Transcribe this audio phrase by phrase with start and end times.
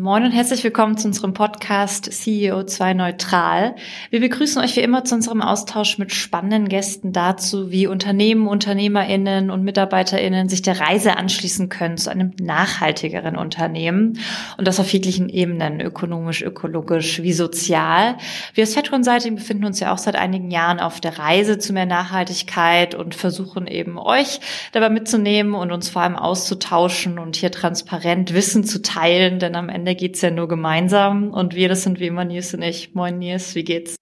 [0.00, 3.74] Moin und herzlich willkommen zu unserem Podcast CEO2 Neutral.
[4.08, 9.50] Wir begrüßen euch wie immer zu unserem Austausch mit spannenden Gästen dazu, wie Unternehmen, UnternehmerInnen
[9.50, 14.18] und MitarbeiterInnen sich der Reise anschließen können zu einem nachhaltigeren Unternehmen
[14.56, 18.16] und das auf jeglichen Ebenen, ökonomisch, ökologisch wie sozial.
[18.54, 21.74] Wir als Fed Consulting befinden uns ja auch seit einigen Jahren auf der Reise zu
[21.74, 24.40] mehr Nachhaltigkeit und versuchen eben euch
[24.72, 29.68] dabei mitzunehmen und uns vor allem auszutauschen und hier transparent Wissen zu teilen, denn am
[29.68, 32.94] Ende Ende geht's ja nur gemeinsam und wir, das sind wie immer Nils und ich.
[32.94, 33.96] Moin Nils, wie geht's?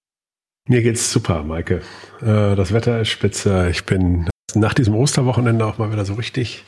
[0.69, 1.81] Mir geht's super, Maike.
[2.21, 3.71] Äh, das Wetter ist spitze.
[3.71, 6.65] Ich bin nach diesem Osterwochenende auch mal wieder so richtig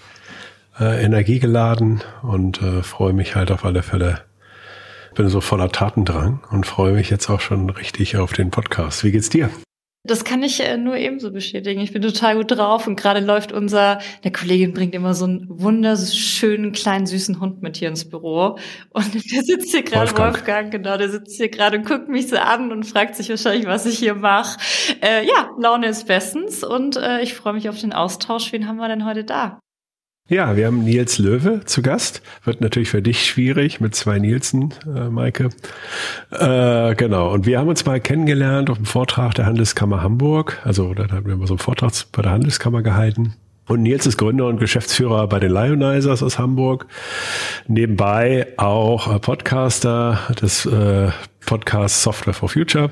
[0.78, 4.22] äh, energiegeladen und äh, freue mich halt auf alle Fälle.
[5.14, 9.04] Bin so voller Tatendrang und freue mich jetzt auch schon richtig auf den Podcast.
[9.04, 9.50] Wie geht's dir?
[10.02, 11.80] Das kann ich äh, nur ebenso bestätigen.
[11.82, 15.46] Ich bin total gut drauf und gerade läuft unser, der Kollegin bringt immer so einen
[15.48, 18.56] wunderschönen kleinen süßen Hund mit hier ins Büro
[18.90, 20.34] und der sitzt hier gerade, Wolfgang.
[20.34, 23.66] Wolfgang, genau, der sitzt hier gerade und guckt mich so an und fragt sich wahrscheinlich,
[23.66, 24.58] was ich hier mache.
[25.02, 28.52] Äh, ja, Laune ist bestens und äh, ich freue mich auf den Austausch.
[28.52, 29.60] Wen haben wir denn heute da?
[30.30, 32.22] Ja, wir haben Nils Löwe zu Gast.
[32.44, 35.48] Wird natürlich für dich schwierig mit zwei Nielsen, äh, Maike.
[36.30, 37.32] Äh, genau.
[37.32, 40.60] Und wir haben uns mal kennengelernt auf dem Vortrag der Handelskammer Hamburg.
[40.62, 43.34] Also da haben wir mal so einen Vortrag bei der Handelskammer gehalten.
[43.66, 46.86] Und Nils ist Gründer und Geschäftsführer bei den Lionizers aus Hamburg.
[47.66, 51.08] Nebenbei auch Podcaster des äh,
[51.44, 52.90] Podcasts Software for Future.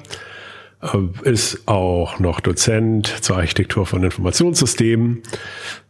[0.82, 5.22] Äh, ist auch noch Dozent zur Architektur von Informationssystemen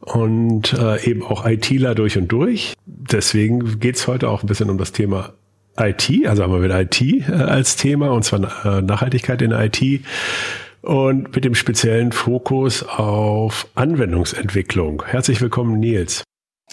[0.01, 2.75] und äh, eben auch ITler durch und durch.
[2.87, 5.35] Deswegen geht's heute auch ein bisschen um das Thema
[5.77, 10.03] IT, also haben wir wieder IT äh, als Thema und zwar Nachhaltigkeit in IT
[10.81, 15.03] und mit dem speziellen Fokus auf Anwendungsentwicklung.
[15.07, 16.25] Herzlich willkommen, Nils.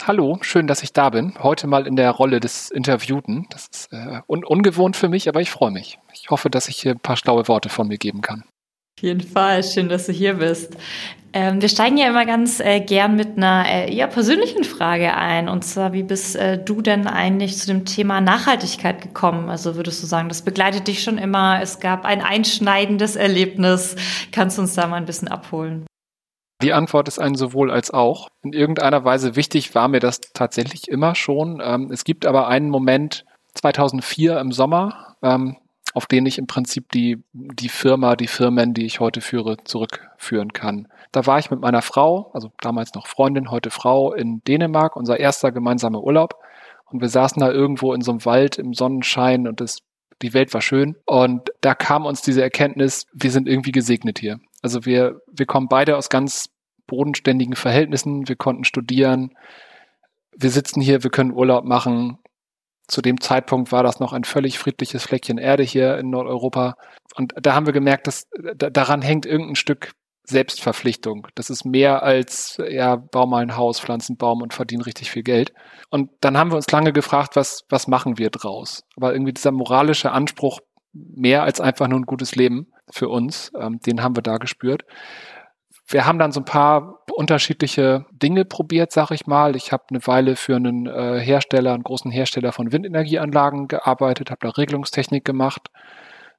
[0.03, 1.33] Hallo, schön, dass ich da bin.
[1.41, 3.47] Heute mal in der Rolle des Interviewten.
[3.49, 5.97] Das ist äh, un ungewohnt für mich, aber ich freue mich.
[6.13, 8.43] Ich hoffe, dass ich hier ein paar schlaue Worte von mir geben kann.
[8.97, 10.77] Auf jeden Fall, schön, dass du hier bist.
[11.33, 15.49] Ähm, wir steigen ja immer ganz äh, gern mit einer äh, eher persönlichen Frage ein.
[15.49, 19.49] Und zwar, wie bist äh, du denn eigentlich zu dem Thema Nachhaltigkeit gekommen?
[19.49, 21.61] Also würdest du sagen, das begleitet dich schon immer?
[21.61, 23.95] Es gab ein einschneidendes Erlebnis.
[24.31, 25.85] Kannst du uns da mal ein bisschen abholen?
[26.61, 28.29] Die Antwort ist ein sowohl als auch.
[28.41, 31.61] In irgendeiner Weise wichtig war mir das tatsächlich immer schon.
[31.63, 35.57] Ähm, es gibt aber einen Moment 2004 im Sommer, ähm,
[35.93, 40.53] auf den ich im Prinzip die, die Firma, die Firmen, die ich heute führe, zurückführen
[40.53, 40.87] kann.
[41.11, 45.19] Da war ich mit meiner Frau, also damals noch Freundin, heute Frau, in Dänemark, unser
[45.19, 46.35] erster gemeinsamer Urlaub.
[46.85, 49.79] Und wir saßen da irgendwo in so einem Wald im Sonnenschein und das,
[50.21, 50.95] die Welt war schön.
[51.05, 54.39] Und da kam uns diese Erkenntnis, wir sind irgendwie gesegnet hier.
[54.65, 56.49] Also wir, wir kommen beide aus ganz
[56.87, 58.27] bodenständigen Verhältnissen.
[58.27, 59.37] Wir konnten studieren.
[60.35, 62.17] Wir sitzen hier, wir können Urlaub machen.
[62.87, 66.77] Zu dem Zeitpunkt war das noch ein völlig friedliches Fleckchen Erde hier in Nordeuropa.
[67.13, 69.91] Und da haben wir gemerkt, dass daran hängt irgendein Stück
[70.23, 71.27] Selbstverpflichtung.
[71.35, 75.11] Das ist mehr als, ja, bau mal ein Haus, pflanzen einen Baum und verdienen richtig
[75.11, 75.53] viel Geld.
[75.91, 78.83] Und dann haben wir uns lange gefragt, was, was machen wir draus?
[78.97, 80.59] Aber irgendwie dieser moralische Anspruch,
[80.91, 83.51] mehr als einfach nur ein gutes Leben, für uns.
[83.59, 84.83] Ähm, den haben wir da gespürt.
[85.87, 89.55] Wir haben dann so ein paar unterschiedliche Dinge probiert, sag ich mal.
[89.55, 94.39] Ich habe eine Weile für einen äh, Hersteller, einen großen Hersteller von Windenergieanlagen gearbeitet, habe
[94.41, 95.69] da Regelungstechnik gemacht.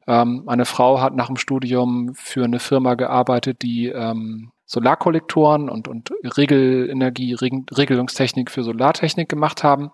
[0.09, 5.87] Ähm, meine Frau hat nach dem Studium für eine Firma gearbeitet, die ähm, Solarkollektoren und,
[5.87, 9.91] und Regelenergie, Regelungstechnik für Solartechnik gemacht haben.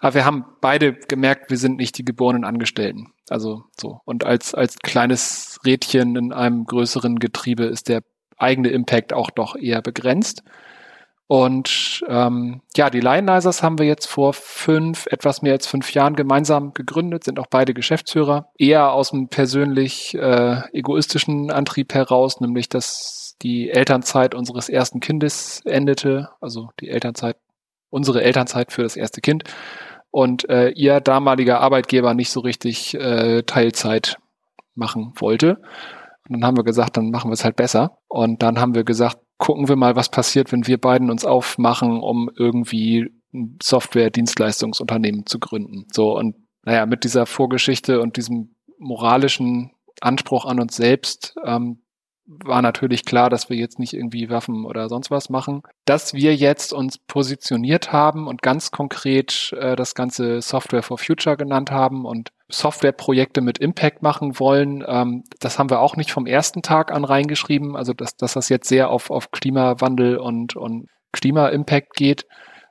[0.00, 3.12] Aber wir haben beide gemerkt, wir sind nicht die geborenen Angestellten.
[3.28, 4.00] Also so.
[4.04, 8.02] Und als, als kleines Rädchen in einem größeren Getriebe ist der
[8.36, 10.42] eigene Impact auch doch eher begrenzt.
[11.26, 16.16] Und ähm, ja, die Lionizers haben wir jetzt vor fünf, etwas mehr als fünf Jahren
[16.16, 18.48] gemeinsam gegründet, sind auch beide Geschäftsführer.
[18.56, 25.60] Eher aus einem persönlich äh, egoistischen Antrieb heraus, nämlich dass die Elternzeit unseres ersten Kindes
[25.66, 27.36] endete, also die Elternzeit,
[27.90, 29.44] unsere Elternzeit für das erste Kind
[30.18, 34.18] und äh, ihr damaliger Arbeitgeber nicht so richtig äh, Teilzeit
[34.74, 35.60] machen wollte.
[36.28, 37.98] Und dann haben wir gesagt, dann machen wir es halt besser.
[38.08, 42.00] Und dann haben wir gesagt, gucken wir mal, was passiert, wenn wir beiden uns aufmachen,
[42.00, 45.86] um irgendwie ein Software-Dienstleistungsunternehmen zu gründen.
[45.92, 46.34] So, und
[46.64, 49.70] naja, mit dieser Vorgeschichte und diesem moralischen
[50.00, 51.78] Anspruch an uns selbst ähm,
[52.28, 55.62] war natürlich klar, dass wir jetzt nicht irgendwie Waffen oder sonst was machen.
[55.86, 61.38] Dass wir jetzt uns positioniert haben und ganz konkret äh, das ganze Software for Future
[61.38, 66.26] genannt haben und Softwareprojekte mit Impact machen wollen, ähm, das haben wir auch nicht vom
[66.26, 67.76] ersten Tag an reingeschrieben.
[67.76, 72.26] Also dass, dass das jetzt sehr auf, auf Klimawandel und, und Klima-Impact geht.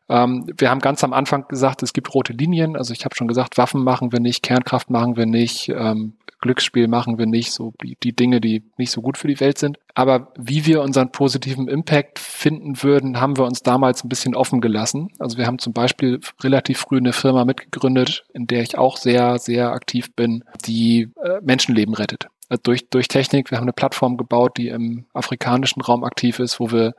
[0.10, 2.75] Ähm, wir haben ganz am Anfang gesagt, es gibt rote Linien.
[2.75, 6.88] Also ich habe schon gesagt, Waffen machen wir nicht, Kernkraft machen wir nicht, ähm, Glücksspiel
[6.88, 9.80] machen wir nicht, so die, die Dinge, die nicht so gut für die Welt sind.
[9.95, 14.62] Aber wie wir unseren positiven Impact finden würden, haben wir uns damals ein bisschen offen
[14.62, 15.10] gelassen.
[15.19, 19.39] Also wir haben zum Beispiel relativ früh eine Firma mitgegründet, in der ich auch sehr,
[19.39, 22.28] sehr aktiv bin, die äh, Menschenleben rettet.
[22.50, 23.51] Also durch, durch Technik.
[23.51, 26.94] Wir haben eine Plattform gebaut, die im afrikanischen Raum aktiv ist, wo wir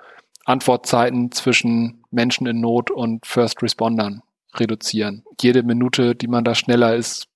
[0.44, 4.23] Antwortzeiten zwischen Menschen in Not und First Respondern
[4.55, 5.25] reduzieren.
[5.40, 7.27] Jede Minute, die man da schneller ist,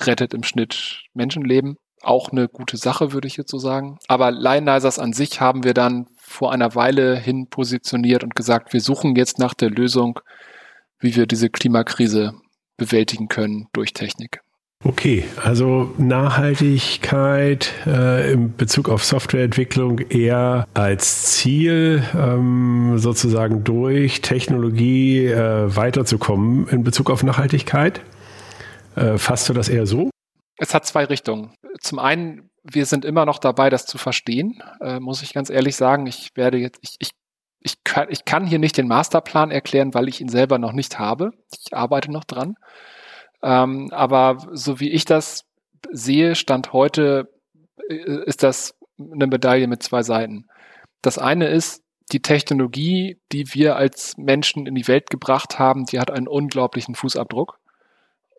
[0.00, 1.76] rettet im Schnitt Menschenleben.
[2.02, 3.98] Auch eine gute Sache, würde ich jetzt so sagen.
[4.06, 8.80] Aber Lionizers an sich haben wir dann vor einer Weile hin positioniert und gesagt, wir
[8.80, 10.20] suchen jetzt nach der Lösung,
[11.00, 12.34] wie wir diese Klimakrise
[12.76, 14.40] bewältigen können durch Technik.
[14.84, 25.26] Okay, also Nachhaltigkeit äh, in Bezug auf Softwareentwicklung eher als Ziel, ähm, sozusagen durch Technologie
[25.26, 28.02] äh, weiterzukommen in Bezug auf Nachhaltigkeit.
[28.98, 30.10] Äh, fasst du das eher so?
[30.56, 31.54] Es hat zwei Richtungen.
[31.80, 35.76] Zum einen, wir sind immer noch dabei, das zu verstehen, äh, muss ich ganz ehrlich
[35.76, 36.06] sagen.
[36.08, 37.10] Ich werde jetzt, ich, ich,
[37.60, 40.98] ich, kann, ich kann hier nicht den Masterplan erklären, weil ich ihn selber noch nicht
[40.98, 41.30] habe.
[41.64, 42.56] Ich arbeite noch dran.
[43.40, 45.44] Ähm, aber so wie ich das
[45.92, 47.32] sehe, Stand heute,
[47.88, 50.48] äh, ist das eine Medaille mit zwei Seiten.
[51.02, 56.00] Das eine ist, die Technologie, die wir als Menschen in die Welt gebracht haben, die
[56.00, 57.60] hat einen unglaublichen Fußabdruck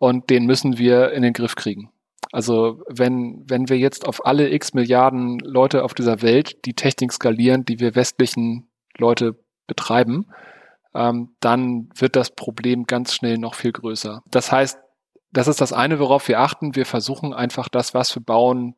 [0.00, 1.92] und den müssen wir in den Griff kriegen.
[2.32, 7.12] Also wenn, wenn wir jetzt auf alle x Milliarden Leute auf dieser Welt die Technik
[7.12, 10.26] skalieren, die wir westlichen Leute betreiben,
[10.94, 14.22] ähm, dann wird das Problem ganz schnell noch viel größer.
[14.30, 14.78] Das heißt,
[15.32, 16.74] das ist das eine, worauf wir achten.
[16.74, 18.76] Wir versuchen einfach das, was wir bauen,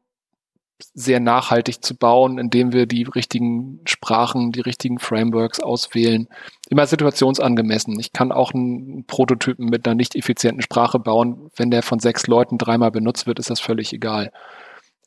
[0.95, 6.29] sehr nachhaltig zu bauen, indem wir die richtigen Sprachen, die richtigen Frameworks auswählen.
[6.69, 7.99] Immer situationsangemessen.
[8.01, 11.51] Ich kann auch einen Prototypen mit einer nicht effizienten Sprache bauen.
[11.57, 14.33] Wenn der von sechs Leuten dreimal benutzt wird, ist das völlig egal.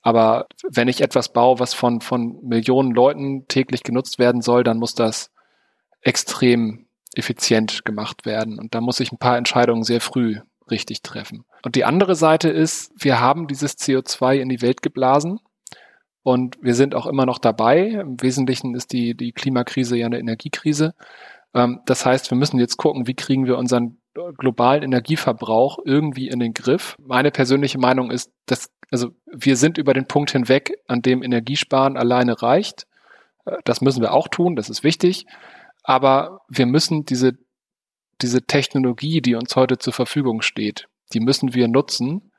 [0.01, 4.77] Aber wenn ich etwas baue, was von, von Millionen Leuten täglich genutzt werden soll, dann
[4.77, 5.31] muss das
[6.01, 6.86] extrem
[7.16, 8.60] effizient gemacht werden.
[8.60, 10.38] Und da muss ich ein paar Entscheidungen sehr früh
[10.69, 11.45] richtig treffen.
[11.63, 15.39] Und die andere Seite ist, wir haben dieses CO2 in die Welt geblasen
[16.25, 17.86] und wir sind auch immer noch dabei.
[17.86, 20.95] Im Wesentlichen ist die, die Klimakrise ja eine Energiekrise.
[21.54, 24.00] Ähm, das heißt, wir müssen jetzt gucken, wie kriegen wir unseren
[24.36, 26.98] globalen Energieverbrauch irgendwie in den Griff.
[27.00, 31.95] Meine persönliche Meinung ist, dass also wir sind über den Punkt hinweg, an dem Energiesparen
[31.95, 32.88] alleine reicht.
[33.45, 35.27] Äh, das müssen wir auch tun, das ist wichtig.
[35.83, 37.33] Aber wir müssen diese
[38.24, 42.31] diese Technologie, die uns heute zur Verfügung steht, die müssen wir nutzen,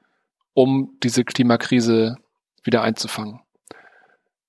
[0.54, 2.16] um diese Klimakrise
[2.64, 3.45] wieder einzufangen.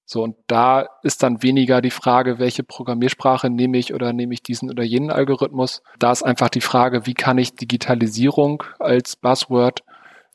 [0.10, 4.42] So, und da ist dann weniger die Frage, welche Programmiersprache nehme ich oder nehme ich
[4.42, 5.84] diesen oder jenen Algorithmus.
[6.00, 9.84] Da ist einfach die Frage, wie kann ich Digitalisierung als Buzzword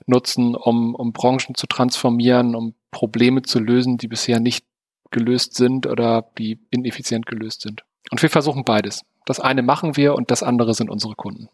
[0.05, 4.67] nutzen, um, um Branchen zu transformieren, um Probleme zu lösen, die bisher nicht
[5.11, 7.83] gelöst sind oder die ineffizient gelöst sind.
[8.11, 9.07] Und wir versuchen beides.
[9.25, 11.49] Das eine machen wir und das andere sind unsere Kunden.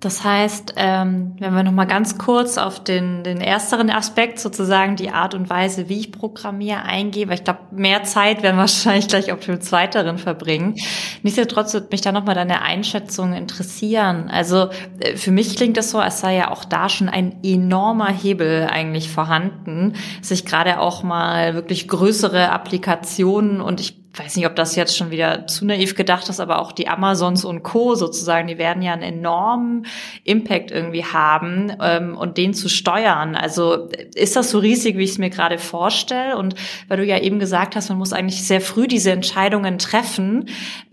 [0.00, 5.08] Das heißt, ähm, wenn wir nochmal ganz kurz auf den, den ersteren Aspekt, sozusagen die
[5.08, 9.08] Art und Weise, wie ich programmiere, eingehe, weil ich glaube, mehr Zeit werden wir wahrscheinlich
[9.08, 10.74] gleich auf dem zweiteren verbringen.
[11.22, 14.28] Nichtsdestotrotz würde mich da nochmal deine Einschätzung interessieren.
[14.30, 14.68] Also
[15.00, 18.68] äh, für mich klingt das so, als sei ja auch da schon ein enormer Hebel
[18.70, 24.76] eigentlich vorhanden, sich gerade auch mal wirklich größere Applikationen und ich weiß nicht, ob das
[24.76, 27.94] jetzt schon wieder zu naiv gedacht ist, aber auch die Amazons und Co.
[27.94, 29.86] sozusagen, die werden ja einen enormen
[30.24, 33.34] Impact irgendwie haben ähm, und den zu steuern.
[33.36, 36.36] Also ist das so riesig, wie ich es mir gerade vorstelle?
[36.36, 36.54] Und
[36.88, 40.48] weil du ja eben gesagt hast, man muss eigentlich sehr früh diese Entscheidungen treffen.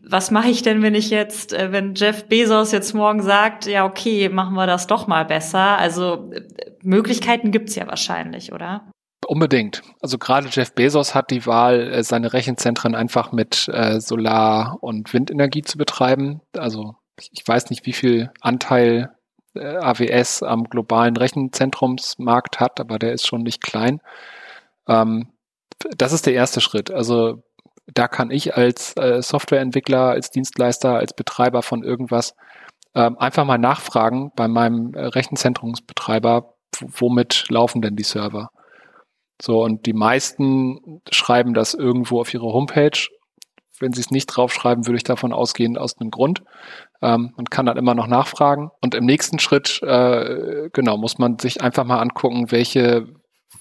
[0.05, 3.85] Was mache ich denn, wenn ich jetzt, äh, wenn Jeff Bezos jetzt morgen sagt, ja
[3.85, 5.77] okay, machen wir das doch mal besser?
[5.77, 6.41] Also äh,
[6.81, 8.92] Möglichkeiten gibt's ja wahrscheinlich, oder?
[9.27, 9.81] Unbedingt.
[10.01, 15.13] Also gerade Jeff Bezos hat die Wahl, äh, seine Rechenzentren einfach mit äh, Solar- und
[15.13, 16.41] Windenergie zu betreiben.
[16.57, 16.95] Also
[17.31, 19.11] ich weiß nicht, wie viel Anteil
[19.55, 23.99] äh, AWS am globalen Rechenzentrumsmarkt hat, aber der ist schon nicht klein.
[24.87, 25.31] Ähm,
[25.97, 26.91] das ist der erste Schritt.
[26.91, 27.43] Also
[27.93, 32.35] da kann ich als äh, Softwareentwickler, als Dienstleister, als Betreiber von irgendwas
[32.95, 38.49] ähm, einfach mal nachfragen bei meinem äh, Rechenzentrumsbetreiber, womit laufen denn die Server?
[39.41, 43.07] So, und die meisten schreiben das irgendwo auf ihre Homepage.
[43.79, 46.43] Wenn sie es nicht draufschreiben, würde ich davon ausgehen, aus einem Grund.
[47.01, 48.69] Ähm, man kann dann immer noch nachfragen.
[48.81, 53.07] Und im nächsten Schritt, äh, genau, muss man sich einfach mal angucken, welche,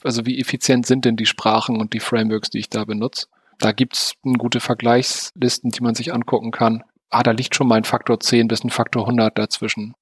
[0.05, 3.27] also wie effizient sind denn die Sprachen und die Frameworks, die ich da benutze.
[3.59, 6.85] Da gibt's gute Vergleichslisten, die man sich angucken kann.
[7.11, 9.95] ah, da liegt schon mal ein Faktor 10 bis ein Faktor 100 dazwischen.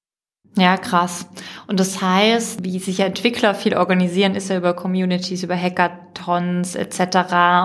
[0.57, 1.27] Ja, krass.
[1.67, 6.99] Und das heißt, wie sich Entwickler viel organisieren, ist ja über Communities, über Hackathons etc.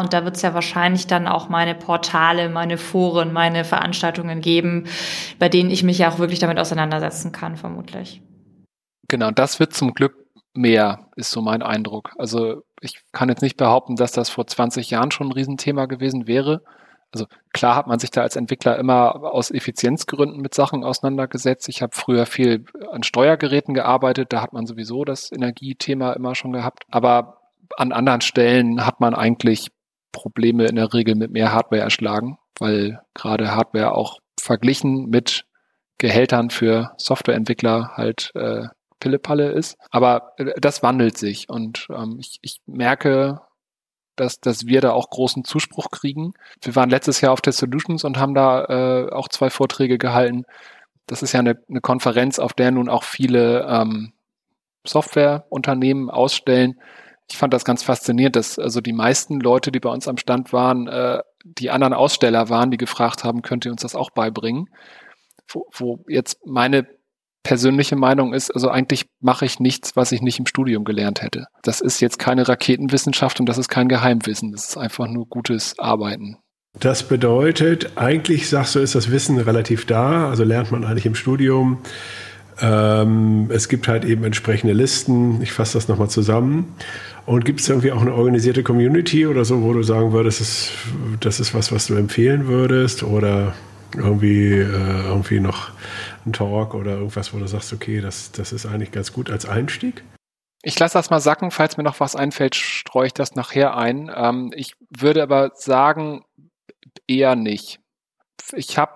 [0.00, 4.84] Und da wird es ja wahrscheinlich dann auch meine Portale, meine Foren, meine Veranstaltungen geben,
[5.40, 8.22] bei denen ich mich ja auch wirklich damit auseinandersetzen kann, vermutlich.
[9.08, 10.14] Genau, das wird zum Glück
[10.54, 12.12] mehr, ist so mein Eindruck.
[12.18, 16.28] Also ich kann jetzt nicht behaupten, dass das vor 20 Jahren schon ein Riesenthema gewesen
[16.28, 16.62] wäre.
[17.12, 21.68] Also klar hat man sich da als Entwickler immer aus Effizienzgründen mit Sachen auseinandergesetzt.
[21.68, 26.52] Ich habe früher viel an Steuergeräten gearbeitet, da hat man sowieso das Energiethema immer schon
[26.52, 26.84] gehabt.
[26.90, 27.38] Aber
[27.76, 29.68] an anderen Stellen hat man eigentlich
[30.12, 35.44] Probleme in der Regel mit mehr Hardware erschlagen, weil gerade Hardware auch verglichen mit
[35.98, 38.64] Gehältern für Softwareentwickler halt äh,
[39.00, 39.76] Pillepalle ist.
[39.90, 43.40] Aber äh, das wandelt sich und ähm, ich, ich merke,
[44.16, 46.32] dass, dass wir da auch großen Zuspruch kriegen.
[46.62, 50.44] Wir waren letztes Jahr auf der Solutions und haben da äh, auch zwei Vorträge gehalten.
[51.06, 54.12] Das ist ja eine, eine Konferenz, auf der nun auch viele ähm,
[54.84, 56.80] Softwareunternehmen ausstellen.
[57.28, 60.52] Ich fand das ganz faszinierend, dass also die meisten Leute, die bei uns am Stand
[60.52, 64.68] waren, äh, die anderen Aussteller waren, die gefragt haben, könnt ihr uns das auch beibringen?
[65.48, 66.86] Wo, wo jetzt meine
[67.46, 71.46] persönliche Meinung ist, also eigentlich mache ich nichts, was ich nicht im Studium gelernt hätte.
[71.62, 74.50] Das ist jetzt keine Raketenwissenschaft und das ist kein Geheimwissen.
[74.50, 76.38] Das ist einfach nur gutes Arbeiten.
[76.80, 81.14] Das bedeutet, eigentlich sagst du, ist das Wissen relativ da, also lernt man eigentlich im
[81.14, 81.78] Studium.
[82.60, 85.40] Ähm, es gibt halt eben entsprechende Listen.
[85.40, 86.74] Ich fasse das nochmal zusammen.
[87.26, 90.48] Und gibt es irgendwie auch eine organisierte Community oder so, wo du sagen würdest, das
[90.48, 90.72] ist,
[91.20, 93.04] das ist was, was du empfehlen würdest?
[93.04, 93.54] Oder
[93.96, 95.70] irgendwie, äh, irgendwie noch
[96.24, 99.46] ein Talk oder irgendwas, wo du sagst, okay, das, das ist eigentlich ganz gut als
[99.46, 100.02] Einstieg?
[100.62, 104.10] Ich lasse das mal sacken, falls mir noch was einfällt, streue ich das nachher ein.
[104.14, 106.24] Ähm, ich würde aber sagen,
[107.06, 107.80] eher nicht.
[108.52, 108.92] Ich habe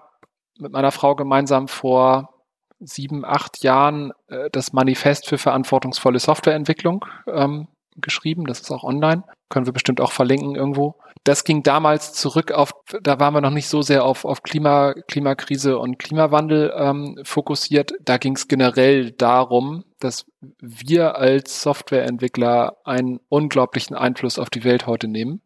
[0.58, 2.34] mit meiner Frau gemeinsam vor
[2.80, 8.46] sieben, acht Jahren äh, das Manifest für verantwortungsvolle Softwareentwicklung ähm, geschrieben.
[8.46, 9.24] Das ist auch online.
[9.48, 10.96] Können wir bestimmt auch verlinken irgendwo.
[11.24, 12.72] Das ging damals zurück auf,
[13.02, 17.92] da waren wir noch nicht so sehr auf, auf Klima, Klimakrise und Klimawandel ähm, fokussiert.
[18.00, 20.24] Da ging es generell darum, dass
[20.60, 25.42] wir als Softwareentwickler einen unglaublichen Einfluss auf die Welt heute nehmen.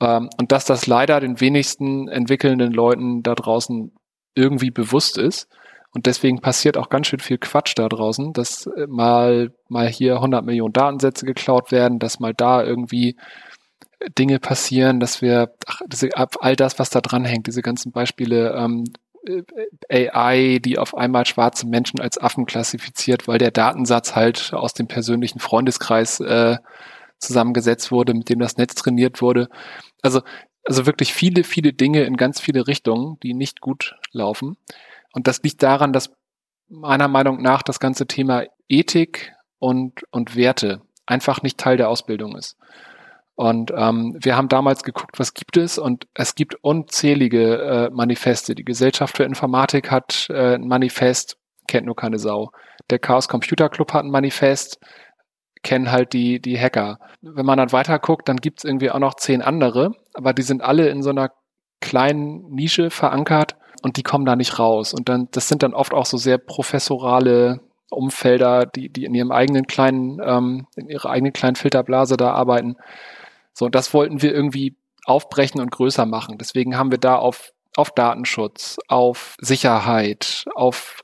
[0.00, 3.92] Ähm, und dass das leider den wenigsten entwickelnden Leuten da draußen
[4.34, 5.48] irgendwie bewusst ist.
[5.94, 10.16] Und deswegen passiert auch ganz schön viel Quatsch da draußen, dass äh, mal, mal hier
[10.16, 13.16] 100 Millionen Datensätze geklaut werden, dass mal da irgendwie
[14.18, 18.54] Dinge passieren, dass wir, ach, diese, all das, was da dran hängt, diese ganzen Beispiele,
[18.54, 18.84] ähm,
[19.88, 24.74] äh, AI, die auf einmal schwarze Menschen als Affen klassifiziert, weil der Datensatz halt aus
[24.74, 26.58] dem persönlichen Freundeskreis äh,
[27.18, 29.48] zusammengesetzt wurde, mit dem das Netz trainiert wurde.
[30.02, 30.22] Also,
[30.64, 34.56] also wirklich viele, viele Dinge in ganz viele Richtungen, die nicht gut laufen.
[35.12, 36.10] Und das liegt daran, dass
[36.68, 42.36] meiner Meinung nach das ganze Thema Ethik und, und Werte einfach nicht Teil der Ausbildung
[42.36, 42.56] ist.
[43.34, 48.54] Und ähm, wir haben damals geguckt, was gibt es und es gibt unzählige äh, Manifeste.
[48.54, 52.50] Die Gesellschaft für Informatik hat äh, ein Manifest, kennt nur keine Sau.
[52.90, 54.78] Der Chaos Computer Club hat ein Manifest,
[55.62, 56.98] kennen halt die, die Hacker.
[57.22, 60.42] Wenn man dann weiter guckt, dann gibt es irgendwie auch noch zehn andere, aber die
[60.42, 61.30] sind alle in so einer
[61.80, 64.92] kleinen Nische verankert und die kommen da nicht raus.
[64.92, 67.60] Und dann, das sind dann oft auch so sehr professorale
[67.90, 72.76] Umfelder, die, die in ihrem eigenen kleinen, ähm, in ihrer eigenen kleinen Filterblase da arbeiten.
[73.52, 76.38] So, das wollten wir irgendwie aufbrechen und größer machen.
[76.38, 81.02] Deswegen haben wir da auf, auf Datenschutz, auf Sicherheit, auf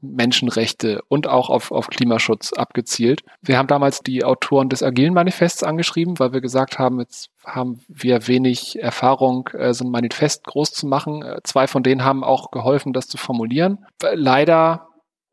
[0.00, 3.22] Menschenrechte und auch auf, auf Klimaschutz abgezielt.
[3.42, 7.80] Wir haben damals die Autoren des Agilen Manifests angeschrieben, weil wir gesagt haben, jetzt haben
[7.88, 11.22] wir wenig Erfahrung, äh, so ein Manifest groß zu machen.
[11.22, 13.84] Äh, zwei von denen haben auch geholfen, das zu formulieren.
[14.14, 14.87] Leider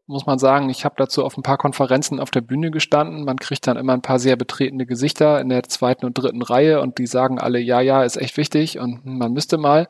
[0.08, 3.26] muss man sagen, ich habe dazu auf ein paar Konferenzen auf der Bühne gestanden.
[3.26, 6.82] Man kriegt dann immer ein paar sehr betretene Gesichter in der zweiten und dritten Reihe
[6.82, 9.88] und die sagen alle, ja, ja, ist echt wichtig und man müsste mal.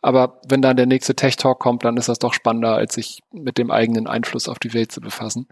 [0.00, 3.20] Aber wenn dann der nächste Tech Talk kommt, dann ist das doch spannender, als sich
[3.32, 5.48] mit dem eigenen Einfluss auf die Welt zu befassen.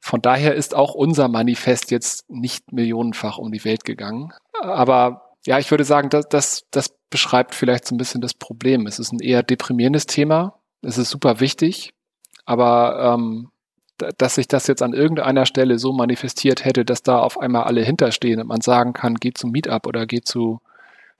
[0.00, 4.32] Von daher ist auch unser Manifest jetzt nicht millionenfach um die Welt gegangen.
[4.60, 8.86] Aber ja, ich würde sagen, das, das, das beschreibt vielleicht so ein bisschen das Problem.
[8.86, 10.58] Es ist ein eher deprimierendes Thema.
[10.82, 11.93] Es ist super wichtig.
[12.44, 13.50] Aber ähm,
[14.18, 17.82] dass sich das jetzt an irgendeiner Stelle so manifestiert hätte, dass da auf einmal alle
[17.82, 20.60] hinterstehen und man sagen kann, geht zu Meetup oder geht zu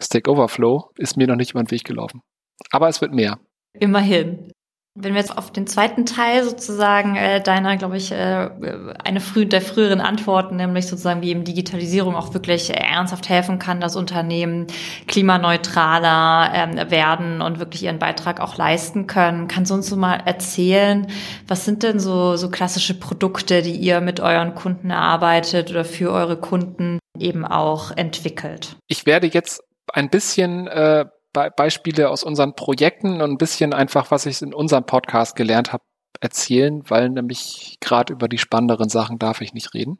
[0.02, 2.22] Stack Overflow, ist mir noch nicht über den Weg gelaufen.
[2.70, 3.38] Aber es wird mehr.
[3.78, 4.52] Immerhin.
[4.96, 8.48] Wenn wir jetzt auf den zweiten Teil sozusagen äh, deiner, glaube ich, äh,
[9.02, 13.80] eine früh, der früheren Antworten, nämlich sozusagen, wie eben Digitalisierung auch wirklich ernsthaft helfen kann,
[13.80, 14.68] dass Unternehmen
[15.08, 19.48] klimaneutraler ähm, werden und wirklich ihren Beitrag auch leisten können.
[19.48, 21.08] Kannst du uns so mal erzählen,
[21.48, 26.12] was sind denn so, so klassische Produkte, die ihr mit euren Kunden erarbeitet oder für
[26.12, 28.76] eure Kunden eben auch entwickelt?
[28.86, 29.60] Ich werde jetzt
[29.92, 34.54] ein bisschen äh, Be Beispiele aus unseren Projekten und ein bisschen einfach, was ich in
[34.54, 35.84] unserem Podcast gelernt habe,
[36.20, 39.98] erzählen, weil nämlich gerade über die spannenderen Sachen darf ich nicht reden.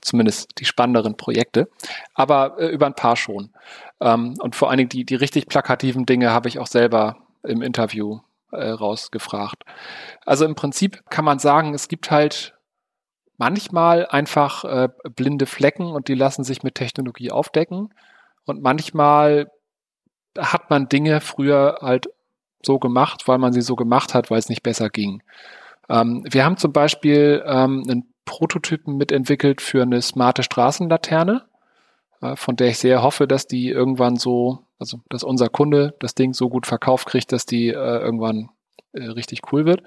[0.00, 1.68] Zumindest die spannenderen Projekte.
[2.14, 3.52] Aber äh, über ein paar schon.
[4.00, 7.62] Ähm, und vor allen Dingen die, die richtig plakativen Dinge habe ich auch selber im
[7.62, 8.20] Interview
[8.50, 9.64] äh, rausgefragt.
[10.24, 12.54] Also im Prinzip kann man sagen, es gibt halt
[13.38, 17.94] manchmal einfach äh, blinde Flecken und die lassen sich mit Technologie aufdecken.
[18.44, 19.50] Und manchmal
[20.38, 22.08] hat man Dinge früher halt
[22.62, 25.22] so gemacht, weil man sie so gemacht hat, weil es nicht besser ging.
[25.88, 31.44] Ähm, wir haben zum Beispiel ähm, einen Prototypen mitentwickelt für eine smarte Straßenlaterne,
[32.20, 36.14] äh, von der ich sehr hoffe, dass die irgendwann so, also dass unser Kunde das
[36.14, 38.50] Ding so gut verkauft kriegt, dass die äh, irgendwann
[38.92, 39.82] äh, richtig cool wird.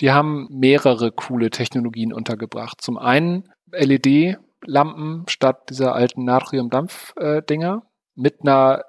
[0.00, 2.80] Die haben mehrere coole Technologien untergebracht.
[2.80, 8.84] Zum einen LED-Lampen statt dieser alten Natriumdampf-Dinger äh, mit einer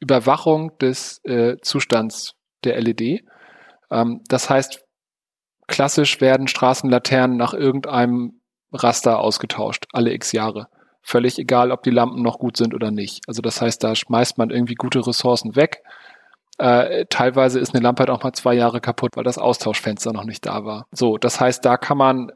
[0.00, 2.32] Überwachung des äh, Zustands
[2.64, 3.24] der LED.
[3.90, 4.84] Ähm, das heißt,
[5.66, 8.40] klassisch werden Straßenlaternen nach irgendeinem
[8.72, 10.68] Raster ausgetauscht, alle x Jahre.
[11.02, 13.22] Völlig egal, ob die Lampen noch gut sind oder nicht.
[13.26, 15.82] Also das heißt, da schmeißt man irgendwie gute Ressourcen weg.
[16.58, 20.24] Äh, teilweise ist eine Lampe halt auch mal zwei Jahre kaputt, weil das Austauschfenster noch
[20.24, 20.86] nicht da war.
[20.90, 22.32] So, das heißt, da kann man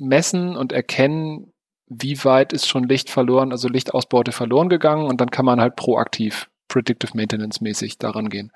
[0.00, 1.52] messen und erkennen,
[1.88, 5.76] wie weit ist schon Licht verloren, also Lichtausbeute verloren gegangen und dann kann man halt
[5.76, 8.52] proaktiv Predictive Maintenance mäßig daran gehen.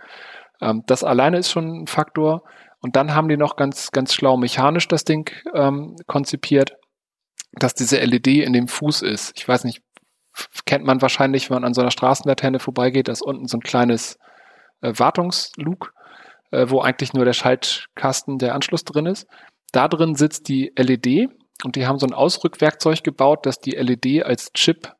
[0.61, 2.43] Ähm, das alleine ist schon ein Faktor.
[2.81, 6.77] Und dann haben die noch ganz, ganz schlau mechanisch das Ding ähm, konzipiert,
[7.53, 9.33] dass diese LED in dem Fuß ist.
[9.37, 9.83] Ich weiß nicht,
[10.65, 13.63] kennt man wahrscheinlich, wenn man an so einer Straßenlaterne vorbeigeht, da ist unten so ein
[13.63, 14.19] kleines
[14.81, 15.93] äh, Wartungslug,
[16.53, 19.27] äh, wo eigentlich nur der Schaltkasten, der Anschluss drin ist.
[19.73, 21.29] Da drin sitzt die LED
[21.65, 24.93] und die haben so ein Ausrückwerkzeug gebaut, dass die LED als Chip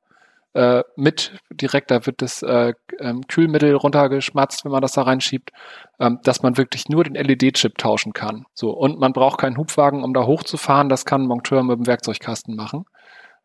[0.55, 5.51] äh, mit direkt, da wird das äh, ähm, Kühlmittel runtergeschmatzt, wenn man das da reinschiebt,
[5.99, 8.47] ähm, dass man wirklich nur den LED-Chip tauschen kann.
[8.55, 11.87] So, und man braucht keinen Hubwagen, um da hochzufahren, das kann ein Monteur mit dem
[11.87, 12.85] Werkzeugkasten machen.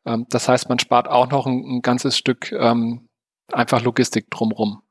[0.06, 3.08] Ähm, das heißt, man spart auch noch ein, ein ganzes Stück ähm,
[3.52, 4.82] einfach Logistik drumrum.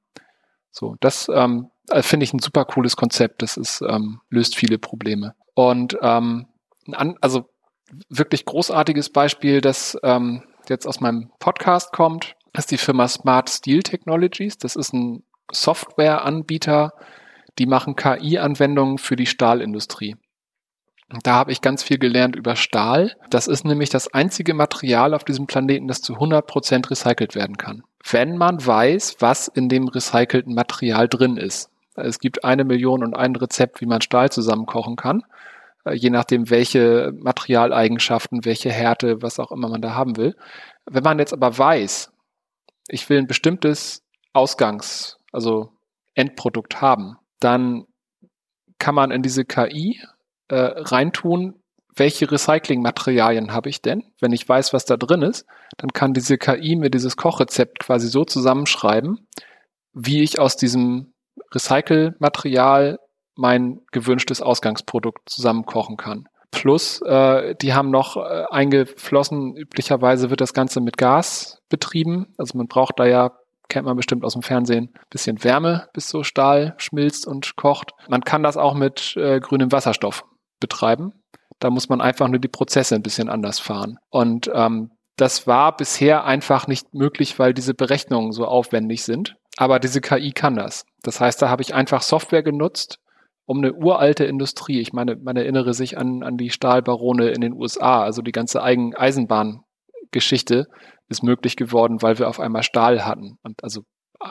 [0.70, 3.42] So, das ähm, äh, finde ich ein super cooles Konzept.
[3.42, 5.35] Das ist, ähm, löst viele Probleme.
[5.55, 6.46] Und ähm,
[7.20, 7.48] also
[8.09, 13.83] wirklich großartiges Beispiel, das ähm, jetzt aus meinem Podcast kommt, ist die Firma Smart Steel
[13.83, 14.59] Technologies.
[14.59, 16.92] Das ist ein Softwareanbieter,
[17.59, 20.16] die machen KI-Anwendungen für die Stahlindustrie.
[21.22, 23.14] Da habe ich ganz viel gelernt über Stahl.
[23.31, 27.57] Das ist nämlich das einzige Material auf diesem Planeten, das zu 100 Prozent recycelt werden
[27.57, 27.85] kann.
[28.03, 31.70] Wenn man weiß, was in dem recycelten Material drin ist.
[31.94, 35.22] Es gibt eine Million und ein Rezept, wie man Stahl zusammenkochen kann.
[35.85, 40.37] Äh, je nachdem, welche Materialeigenschaften, welche Härte, was auch immer man da haben will.
[40.87, 42.12] Wenn man jetzt aber weiß,
[42.88, 45.70] ich will ein bestimmtes Ausgangs-, also
[46.14, 47.87] Endprodukt haben, dann
[48.79, 50.01] kann man in diese KI
[50.49, 51.61] äh, reintun,
[51.97, 54.03] welche Recyclingmaterialien habe ich denn?
[54.20, 58.09] Wenn ich weiß, was da drin ist, dann kann diese KI mir dieses Kochrezept quasi
[58.09, 59.29] so zusammenschreiben,
[59.92, 61.14] wie ich aus diesem
[61.55, 62.99] Recycle-Material
[63.37, 66.29] mein gewünschtes Ausgangsprodukt zusammenkochen kann.
[66.51, 72.33] Plus, äh, die haben noch äh, eingeflossen, üblicherweise wird das Ganze mit Gas betrieben.
[72.38, 73.33] Also man braucht da ja,
[73.68, 77.92] kennt man bestimmt aus dem Fernsehen, bisschen Wärme, bis so Stahl schmilzt und kocht.
[78.09, 80.25] Man kann das auch mit äh, grünem Wasserstoff
[80.61, 81.12] betreiben.
[81.59, 83.99] Da muss man einfach nur die Prozesse ein bisschen anders fahren.
[84.11, 89.37] Und ähm, das war bisher einfach nicht möglich, weil diese Berechnungen so aufwendig sind.
[89.57, 90.85] Aber diese KI kann das.
[91.03, 92.99] Das heißt, da habe ich einfach Software genutzt,
[93.46, 94.80] um eine uralte Industrie.
[94.80, 98.62] Ich meine, man erinnere sich an, an die Stahlbarone in den USA, also die ganze
[98.62, 100.66] Eigen Eisenbahngeschichte
[101.09, 103.38] ist möglich geworden, weil wir auf einmal Stahl hatten.
[103.42, 103.83] Und also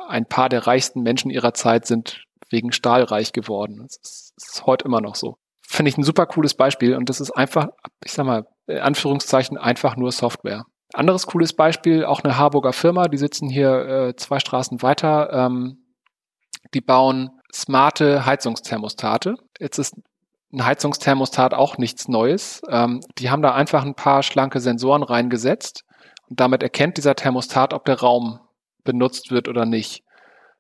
[0.08, 3.80] ein paar der reichsten Menschen ihrer Zeit sind wegen Stahl reich geworden.
[3.84, 5.38] Das ist, das ist heute immer noch so.
[5.62, 7.68] Finde ich ein super cooles Beispiel und das ist einfach,
[8.04, 10.66] ich sag mal, in Anführungszeichen einfach nur Software.
[10.94, 15.32] Anderes cooles Beispiel, auch eine Harburger Firma, die sitzen hier äh, zwei Straßen weiter.
[15.32, 15.84] Ähm,
[16.74, 19.36] die bauen smarte Heizungsthermostate.
[19.60, 19.96] Jetzt ist
[20.52, 22.62] ein Heizungsthermostat auch nichts Neues.
[22.70, 25.84] Ähm, die haben da einfach ein paar schlanke Sensoren reingesetzt
[26.30, 28.40] und damit erkennt dieser Thermostat, ob der Raum
[28.84, 30.04] benutzt wird oder nicht.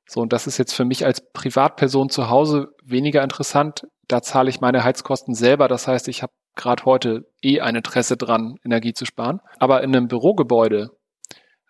[0.07, 3.87] So, und das ist jetzt für mich als Privatperson zu Hause weniger interessant.
[4.09, 5.67] da zahle ich meine Heizkosten selber.
[5.67, 9.39] Das heißt, ich habe gerade heute eh ein Interesse dran, Energie zu sparen.
[9.59, 10.91] Aber in einem Bürogebäude,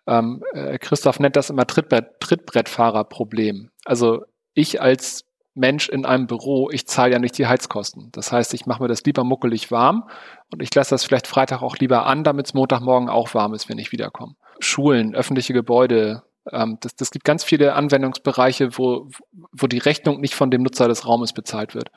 [0.06, 3.70] ähm, äh, Christoph nennt das immer Trittbrett, Trittbrettfahrerproblem.
[3.84, 8.10] Also ich als Mensch in einem Büro, ich zahle ja nicht die Heizkosten.
[8.12, 10.08] Das heißt, ich mache mir das lieber muckelig warm
[10.52, 13.68] und ich lasse das vielleicht Freitag auch lieber an, damit es Montagmorgen auch warm ist,
[13.68, 14.34] wenn ich wiederkomme.
[14.58, 19.08] Schulen, öffentliche Gebäude, ähm, das, das gibt ganz viele Anwendungsbereiche, wo,
[19.52, 21.90] wo die Rechnung nicht von dem Nutzer des Raumes bezahlt wird.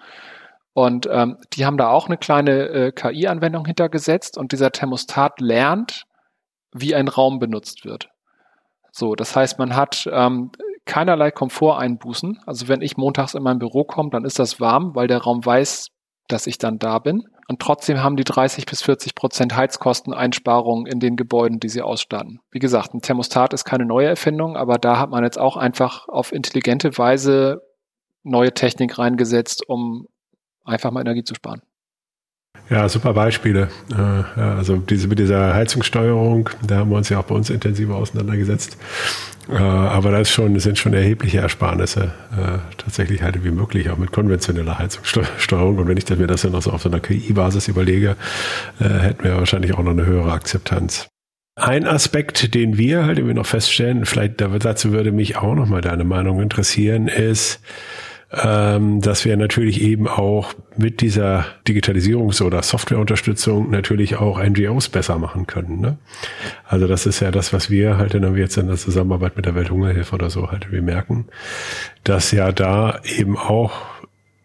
[0.74, 6.04] Und ähm, die haben da auch eine kleine äh, KI-Anwendung hintergesetzt und dieser Thermostat lernt,
[6.72, 8.10] wie ein Raum benutzt wird.
[8.92, 10.52] So, das heißt, man hat ähm,
[10.88, 12.40] keinerlei Komforteinbußen.
[12.46, 15.46] Also wenn ich montags in mein Büro komme, dann ist das warm, weil der Raum
[15.46, 15.90] weiß,
[16.28, 17.24] dass ich dann da bin.
[17.48, 22.40] Und trotzdem haben die 30 bis 40 Prozent Heizkosteneinsparungen in den Gebäuden, die sie ausstatten.
[22.52, 26.10] Wie gesagt, ein Thermostat ist keine neue Erfindung, aber da hat man jetzt auch einfach
[26.10, 27.62] auf intelligente Weise
[28.24, 30.08] neue Technik reingesetzt, um
[30.66, 31.62] einfach mal Energie zu sparen.
[32.70, 33.70] Ja, super Beispiele.
[33.92, 37.96] Äh, also diese mit dieser Heizungssteuerung, da haben wir uns ja auch bei uns intensiver
[37.96, 38.78] auseinandergesetzt.
[39.50, 44.12] Äh, aber das, schon, sind schon erhebliche Ersparnisse äh, tatsächlich halt wie möglich, auch mit
[44.12, 45.78] konventioneller Heizungssteuerung.
[45.78, 48.18] Und wenn ich mir das dann noch so auf so einer KI-Basis überlege,
[48.80, 51.08] hätten wir wahrscheinlich auch noch eine höhere Akzeptanz.
[51.56, 55.82] Ein Aspekt, den wir halt irgendwie noch feststellen, vielleicht dazu würde mich auch noch mal
[55.82, 57.62] deine Meinung interessieren, ist,
[58.32, 65.18] ähm, dass wir natürlich eben auch mit dieser Digitalisierungs- oder Softwareunterstützung natürlich auch NGOs besser
[65.18, 65.80] machen können.
[65.80, 65.98] Ne?
[66.66, 69.56] Also das ist ja das, was wir halt in, jetzt in der Zusammenarbeit mit der
[69.56, 71.26] Welthungerhilfe oder so halt wir merken,
[72.04, 73.74] dass ja da eben auch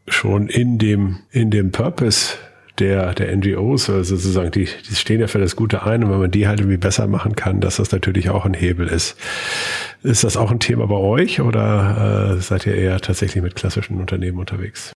[0.06, 2.36] schon in dem, in dem Purpose
[2.78, 6.18] der, der NGOs, also sozusagen, die, die stehen ja für das Gute ein und wenn
[6.18, 9.16] man die halt irgendwie besser machen kann, dass das natürlich auch ein Hebel ist.
[10.02, 14.00] Ist das auch ein Thema bei euch oder äh, seid ihr eher tatsächlich mit klassischen
[14.00, 14.92] Unternehmen unterwegs?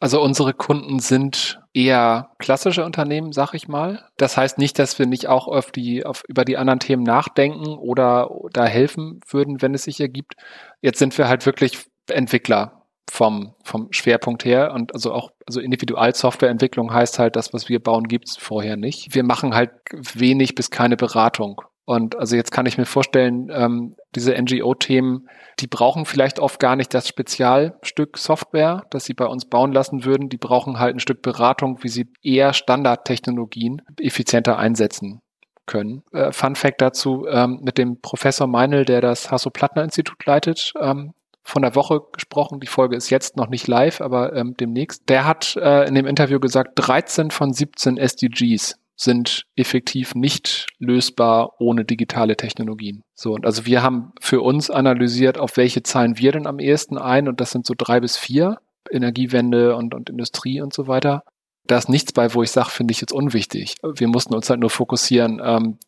[0.00, 4.08] Also unsere Kunden sind eher klassische Unternehmen, sag ich mal.
[4.16, 7.76] Das heißt nicht, dass wir nicht auch auf die, auf, über die anderen Themen nachdenken
[7.76, 10.34] oder da helfen würden, wenn es sich ergibt.
[10.80, 14.72] Jetzt sind wir halt wirklich Entwickler vom, vom Schwerpunkt her.
[14.72, 19.14] Und also auch, also Individualsoftwareentwicklung heißt halt, das, was wir bauen, gibt's vorher nicht.
[19.14, 21.60] Wir machen halt wenig bis keine Beratung.
[21.90, 26.76] Und also jetzt kann ich mir vorstellen, ähm, diese NGO-Themen, die brauchen vielleicht oft gar
[26.76, 30.28] nicht das Spezialstück Software, das sie bei uns bauen lassen würden.
[30.28, 35.20] Die brauchen halt ein Stück Beratung, wie sie eher Standardtechnologien effizienter einsetzen
[35.66, 36.04] können.
[36.12, 41.62] Äh, Fun Fact dazu, ähm, mit dem Professor Meinl, der das Hasso-Plattner-Institut leitet, ähm, von
[41.62, 42.60] der Woche gesprochen.
[42.60, 45.08] Die Folge ist jetzt noch nicht live, aber ähm, demnächst.
[45.08, 51.54] Der hat äh, in dem Interview gesagt, 13 von 17 SDGs sind effektiv nicht lösbar
[51.58, 53.02] ohne digitale Technologien.
[53.14, 56.98] So, und also wir haben für uns analysiert, auf welche zahlen wir denn am ehesten
[56.98, 58.58] ein, und das sind so drei bis vier,
[58.90, 61.24] Energiewende und, und Industrie und so weiter.
[61.66, 63.76] Da ist nichts bei, wo ich sage, finde ich jetzt unwichtig.
[63.82, 65.78] Wir mussten uns halt nur fokussieren, ähm,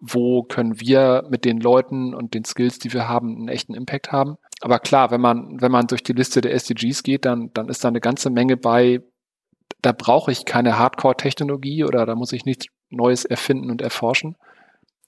[0.00, 4.12] wo können wir mit den Leuten und den Skills, die wir haben, einen echten Impact
[4.12, 4.36] haben.
[4.60, 7.82] Aber klar, wenn man, wenn man durch die Liste der SDGs geht, dann, dann ist
[7.82, 9.00] da eine ganze Menge bei,
[9.82, 14.36] da brauche ich keine Hardcore-Technologie oder da muss ich nichts Neues erfinden und erforschen.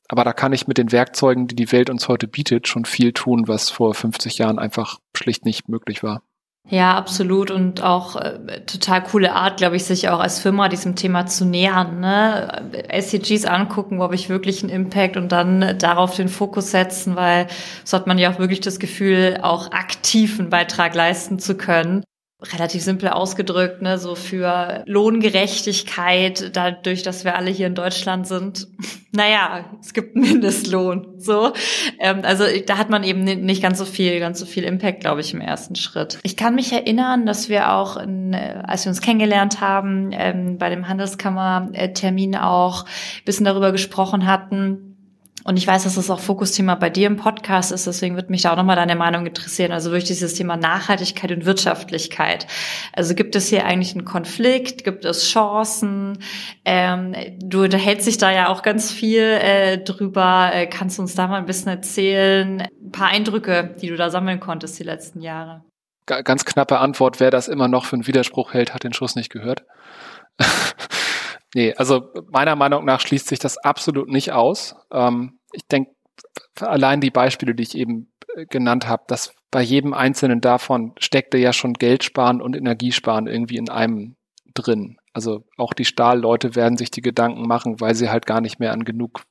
[0.09, 3.13] Aber da kann ich mit den Werkzeugen, die die Welt uns heute bietet, schon viel
[3.13, 6.23] tun, was vor 50 Jahren einfach schlicht nicht möglich war.
[6.69, 7.51] Ja, absolut.
[7.51, 11.45] Und auch äh, total coole Art, glaube ich, sich auch als Firma diesem Thema zu
[11.45, 12.01] nähern.
[12.01, 12.71] Ne?
[12.89, 17.47] SDGs angucken, wo habe ich wirklich einen Impact und dann darauf den Fokus setzen, weil
[17.85, 22.05] so hat man ja auch wirklich das Gefühl, auch aktiv einen Beitrag leisten zu können
[22.43, 28.69] relativ simpel ausgedrückt, ne, so für Lohngerechtigkeit, dadurch, dass wir alle hier in Deutschland sind.
[29.13, 31.53] Naja, es gibt einen Mindestlohn, so.
[31.99, 35.21] Ähm, also da hat man eben nicht ganz so viel, ganz so viel Impact, glaube
[35.21, 36.21] ich, im ersten Schritt.
[36.23, 40.59] Ich kann mich erinnern, dass wir auch, in, äh, als wir uns kennengelernt haben, ähm,
[40.59, 44.90] bei dem Handelskammer-Termin auch ein bisschen darüber gesprochen hatten,
[45.45, 48.43] und ich weiß, dass das auch Fokusthema bei dir im Podcast ist, deswegen würde mich
[48.43, 49.73] da auch nochmal deine Meinung interessieren.
[49.73, 52.47] Also wirklich dieses Thema Nachhaltigkeit und Wirtschaftlichkeit.
[52.93, 54.85] Also gibt es hier eigentlich einen Konflikt?
[54.85, 56.19] Gibt es Chancen?
[56.65, 60.51] Ähm, du unterhältst dich da ja auch ganz viel äh, drüber.
[60.53, 62.61] Äh, kannst du uns da mal ein bisschen erzählen?
[62.61, 65.65] Ein paar Eindrücke, die du da sammeln konntest die letzten Jahre.
[66.07, 69.31] Ganz knappe Antwort, wer das immer noch für einen Widerspruch hält, hat den Schuss nicht
[69.31, 69.65] gehört.
[71.55, 74.77] Nee, also meiner Meinung nach schließt sich das absolut nicht aus.
[74.93, 75.93] Ähm, ich denke,
[76.61, 81.39] allein die Beispiele, die ich eben äh, genannt habe, dass bei jedem einzelnen davon steckte
[81.39, 84.17] ja schon Geld sparen und Energiesparen irgendwie in einem
[84.55, 84.99] drin.
[85.13, 88.73] Also auch die Stahlleute werden sich die Gedanken machen, weil sie halt gar nicht mehr
[88.73, 89.23] an genug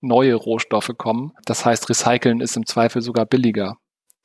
[0.00, 1.32] neue Rohstoffe kommen.
[1.44, 3.78] Das heißt, recyceln ist im Zweifel sogar billiger.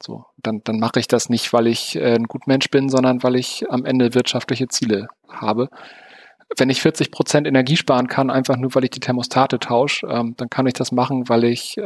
[0.04, 3.36] So, dann, dann mache ich das nicht, weil ich äh, ein Gutmensch bin, sondern weil
[3.36, 5.70] ich am Ende wirtschaftliche Ziele habe
[6.58, 10.36] wenn ich 40 Prozent Energie sparen kann, einfach nur weil ich die Thermostate tausche, ähm,
[10.38, 11.82] dann kann ich das machen, weil ich äh,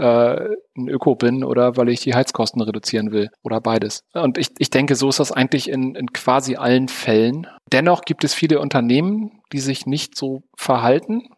[0.78, 4.04] ein Öko bin oder weil ich die Heizkosten reduzieren will oder beides.
[4.14, 7.48] Und ich, ich denke, so ist das eigentlich in, in quasi allen Fällen.
[7.72, 11.30] Dennoch gibt es viele Unternehmen, die sich nicht so verhalten.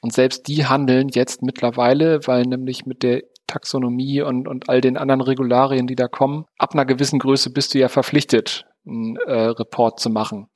[0.00, 4.96] Und selbst die handeln jetzt mittlerweile, weil nämlich mit der Taxonomie und, und all den
[4.96, 9.32] anderen Regularien, die da kommen, ab einer gewissen Größe bist du ja verpflichtet, einen äh,
[9.32, 10.48] Report zu machen.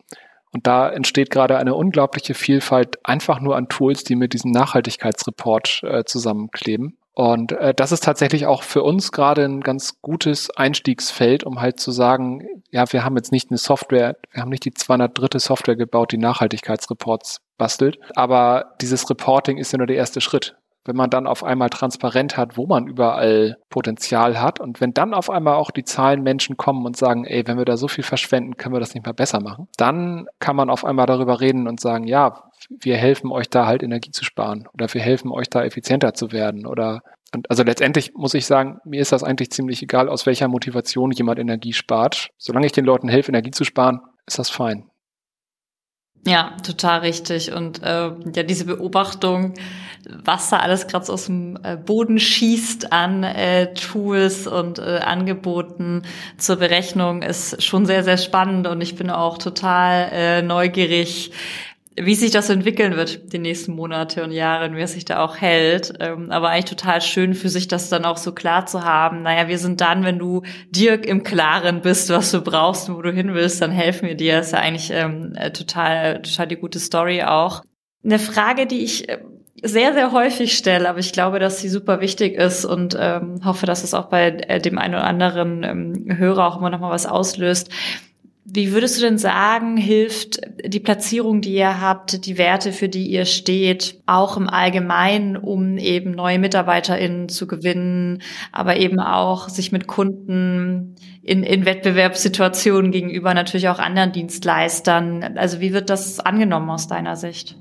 [0.52, 5.82] Und da entsteht gerade eine unglaubliche Vielfalt einfach nur an Tools, die mit diesem Nachhaltigkeitsreport
[5.82, 6.98] äh, zusammenkleben.
[7.14, 11.78] Und äh, das ist tatsächlich auch für uns gerade ein ganz gutes Einstiegsfeld, um halt
[11.78, 15.38] zu sagen, ja, wir haben jetzt nicht eine Software, wir haben nicht die 203.
[15.38, 20.96] Software gebaut, die Nachhaltigkeitsreports bastelt, aber dieses Reporting ist ja nur der erste Schritt wenn
[20.96, 25.30] man dann auf einmal transparent hat, wo man überall Potenzial hat und wenn dann auf
[25.30, 28.56] einmal auch die Zahlen Menschen kommen und sagen, ey, wenn wir da so viel verschwenden,
[28.56, 31.80] können wir das nicht mal besser machen, dann kann man auf einmal darüber reden und
[31.80, 35.64] sagen, ja, wir helfen euch da halt Energie zu sparen oder wir helfen euch da
[35.64, 37.02] effizienter zu werden oder
[37.34, 41.12] und also letztendlich muss ich sagen, mir ist das eigentlich ziemlich egal, aus welcher Motivation
[41.12, 42.28] jemand Energie spart.
[42.36, 44.91] Solange ich den Leuten helfe, Energie zu sparen, ist das fein.
[46.24, 47.52] Ja, total richtig.
[47.52, 49.54] Und äh, ja, diese Beobachtung,
[50.08, 55.00] was da alles gerade so aus dem äh, Boden schießt an äh, Tools und äh,
[55.04, 56.02] Angeboten
[56.38, 58.68] zur Berechnung, ist schon sehr, sehr spannend.
[58.68, 61.32] Und ich bin auch total äh, neugierig,
[61.96, 65.22] wie sich das entwickeln wird, die nächsten Monate und Jahre und wie es sich da
[65.22, 65.92] auch hält.
[66.00, 69.22] Ähm, aber eigentlich total schön für sich, das dann auch so klar zu haben.
[69.22, 73.02] Naja, wir sind dann, wenn du dir im Klaren bist, was du brauchst und wo
[73.02, 74.36] du hin willst, dann helfen wir dir.
[74.36, 77.62] Das ist ja eigentlich ähm, äh, total, total die gute Story auch.
[78.04, 79.18] Eine Frage, die ich äh,
[79.62, 83.66] sehr, sehr häufig stelle, aber ich glaube, dass sie super wichtig ist und ähm, hoffe,
[83.66, 86.90] dass es auch bei äh, dem einen oder anderen ähm, Hörer auch immer noch mal
[86.90, 87.70] was auslöst
[88.44, 93.06] wie würdest du denn sagen, hilft die Platzierung, die ihr habt, die Werte, für die
[93.06, 99.70] ihr steht, auch im Allgemeinen, um eben neue MitarbeiterInnen zu gewinnen, aber eben auch sich
[99.70, 105.38] mit Kunden in, in Wettbewerbssituationen gegenüber natürlich auch anderen Dienstleistern?
[105.38, 107.56] Also wie wird das angenommen aus deiner Sicht?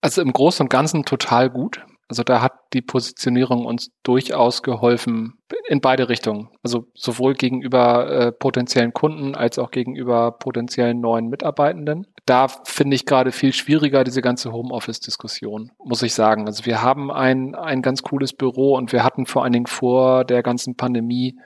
[0.00, 1.84] Also im Großen und Ganzen total gut.
[2.08, 5.38] Also da hat die Positionierung uns durchaus geholfen
[5.68, 6.50] in beide Richtungen.
[6.62, 12.06] Also sowohl gegenüber äh, potenziellen Kunden als auch gegenüber potenziellen neuen Mitarbeitenden.
[12.26, 16.46] Da finde ich gerade viel schwieriger diese ganze Homeoffice-Diskussion, muss ich sagen.
[16.46, 20.24] Also wir haben ein, ein ganz cooles Büro und wir hatten vor allen Dingen vor
[20.24, 21.38] der ganzen Pandemie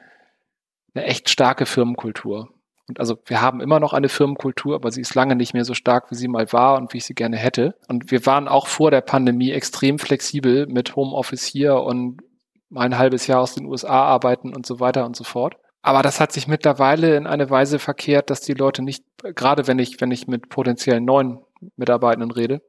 [0.95, 2.49] eine echt starke Firmenkultur.
[2.89, 5.75] Und also wir haben immer noch eine Firmenkultur, aber sie ist lange nicht mehr so
[5.75, 7.75] stark, wie sie mal war und wie ich sie gerne hätte.
[7.87, 12.23] Und wir waren auch vor der Pandemie extrem flexibel mit Homeoffice hier und
[12.75, 15.57] ein halbes Jahr aus den USA arbeiten und so weiter und so fort.
[15.83, 19.79] Aber das hat sich mittlerweile in eine Weise verkehrt, dass die Leute nicht, gerade wenn
[19.79, 21.39] ich, wenn ich mit potenziellen neuen
[21.77, 22.63] Mitarbeitenden rede,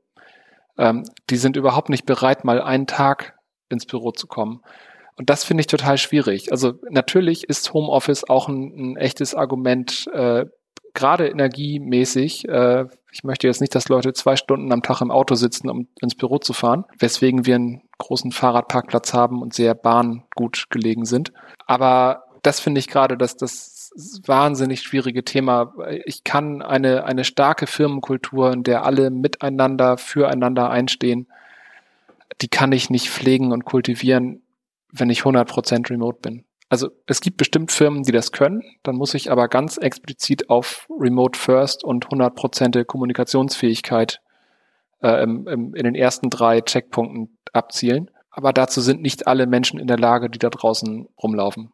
[0.78, 3.38] ähm, die sind überhaupt nicht bereit, mal einen Tag
[3.70, 4.62] ins Büro zu kommen.
[5.20, 6.54] Und das finde ich total schwierig.
[6.54, 10.46] Also natürlich ist Homeoffice auch ein, ein echtes Argument, äh,
[10.94, 12.48] gerade energiemäßig.
[12.48, 15.90] Äh, ich möchte jetzt nicht, dass Leute zwei Stunden am Tag im Auto sitzen, um
[16.00, 21.34] ins Büro zu fahren, weswegen wir einen großen Fahrradparkplatz haben und sehr bahngut gelegen sind.
[21.66, 23.92] Aber das finde ich gerade, dass das
[24.26, 25.74] wahnsinnig schwierige Thema.
[26.06, 31.28] Ich kann eine, eine starke Firmenkultur, in der alle miteinander, füreinander einstehen,
[32.40, 34.44] die kann ich nicht pflegen und kultivieren,
[34.92, 36.46] wenn ich 100% remote bin.
[36.70, 40.88] Also es gibt bestimmt Firmen, die das können, dann muss ich aber ganz explizit auf
[40.90, 44.22] Remote First und 100% Kommunikationsfähigkeit
[45.02, 48.12] äh, im, im, in den ersten drei Checkpunkten abzielen.
[48.30, 51.72] Aber dazu sind nicht alle Menschen in der Lage, die da draußen rumlaufen.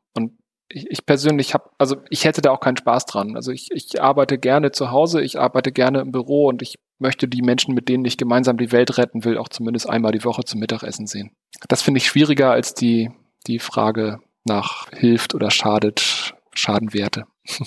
[0.68, 3.36] Ich, ich persönlich habe, also ich hätte da auch keinen Spaß dran.
[3.36, 7.28] Also ich, ich arbeite gerne zu Hause, ich arbeite gerne im Büro und ich möchte
[7.28, 10.44] die Menschen, mit denen ich gemeinsam die Welt retten will, auch zumindest einmal die Woche
[10.44, 11.32] zum Mittagessen sehen.
[11.68, 13.12] Das finde ich schwieriger als die,
[13.48, 17.26] die Frage nach hilft oder schadet, Schadenwerte.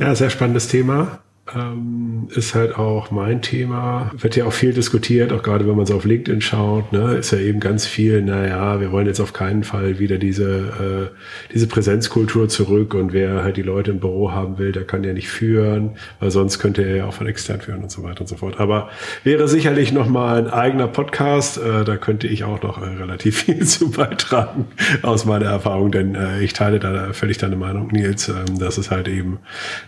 [0.00, 1.22] Ja, sehr spannendes Thema
[1.54, 4.10] ähm, ist halt auch mein Thema.
[4.16, 7.32] Wird ja auch viel diskutiert, auch gerade wenn man so auf LinkedIn schaut, ne, ist
[7.32, 11.66] ja eben ganz viel, naja, wir wollen jetzt auf keinen Fall wieder diese, äh, diese
[11.66, 15.28] Präsenzkultur zurück und wer halt die Leute im Büro haben will, der kann ja nicht
[15.28, 18.36] führen, weil sonst könnte er ja auch von extern führen und so weiter und so
[18.36, 18.58] fort.
[18.58, 18.88] Aber
[19.24, 23.64] wäre sicherlich nochmal ein eigener Podcast, äh, da könnte ich auch noch äh, relativ viel
[23.64, 24.66] zu beitragen
[25.02, 28.90] aus meiner Erfahrung, denn äh, ich teile da völlig deine Meinung, Nils, ähm, dass es
[28.90, 29.38] halt eben,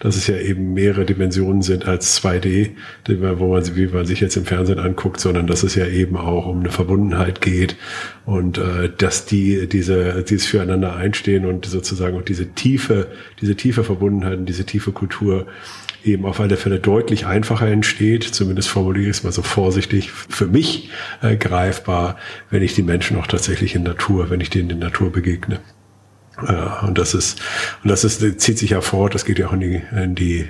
[0.01, 2.71] dass es ja eben mehrere Dimensionen verbunden sind als 2D,
[3.39, 6.47] wo man, wie man sich jetzt im Fernsehen anguckt, sondern dass es ja eben auch
[6.47, 7.77] um eine Verbundenheit geht
[8.27, 13.09] und äh, dass die diese dieses füreinander einstehen und sozusagen auch diese tiefe
[13.41, 15.47] diese tiefe Verbundenheit und diese tiefe Kultur
[16.05, 20.47] eben auf alle Fälle deutlich einfacher entsteht, zumindest formuliere ich es mal so vorsichtig, für
[20.47, 20.91] mich
[21.23, 22.17] äh, greifbar,
[22.51, 25.61] wenn ich die Menschen auch tatsächlich in Natur, wenn ich denen in Natur begegne.
[26.47, 27.41] Äh, und das ist,
[27.83, 30.49] und das ist, zieht sich ja fort, das geht ja auch in die, in die,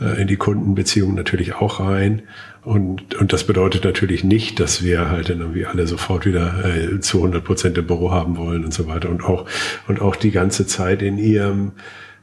[0.00, 2.22] äh, in die Kundenbeziehungen natürlich auch rein.
[2.62, 7.00] Und, und das bedeutet natürlich nicht, dass wir halt dann irgendwie alle sofort wieder äh,
[7.00, 9.10] zu 100 Prozent im Büro haben wollen und so weiter.
[9.10, 9.46] Und auch,
[9.86, 11.72] und auch die ganze Zeit in ihrem,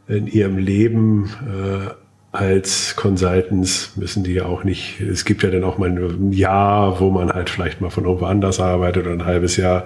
[0.08, 1.92] in ihrem Leben äh,
[2.34, 7.02] als Consultants müssen die ja auch nicht, es gibt ja dann auch mal ein Jahr,
[7.02, 9.86] wo man halt vielleicht mal von irgendwo anders arbeitet oder ein halbes Jahr,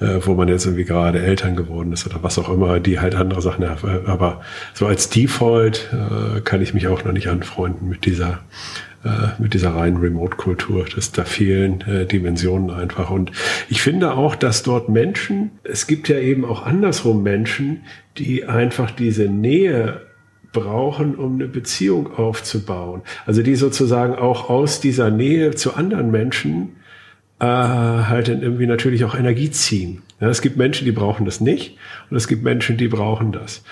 [0.00, 3.14] äh, wo man jetzt irgendwie gerade Eltern geworden ist oder was auch immer, die halt
[3.14, 4.06] andere Sachen haben.
[4.06, 4.42] Aber
[4.74, 8.40] so als Default äh, kann ich mich auch noch nicht anfreunden mit dieser
[9.04, 10.84] äh, mit dieser reinen Remote-Kultur.
[10.94, 13.10] dass da fehlen äh, Dimensionen einfach.
[13.10, 13.32] Und
[13.70, 17.84] ich finde auch, dass dort Menschen, es gibt ja eben auch andersrum Menschen,
[18.18, 20.07] die einfach diese Nähe
[20.52, 23.02] brauchen, um eine Beziehung aufzubauen.
[23.26, 26.76] Also die sozusagen auch aus dieser Nähe zu anderen Menschen
[27.40, 30.02] äh, halt dann irgendwie natürlich auch Energie ziehen.
[30.20, 31.76] Ja, es gibt Menschen, die brauchen das nicht
[32.10, 33.62] und es gibt Menschen, die brauchen das.